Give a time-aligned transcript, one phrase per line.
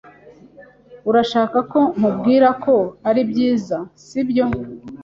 [1.09, 2.75] Urashaka ko nkubwira ko
[3.09, 4.45] ari byiza, sibyo?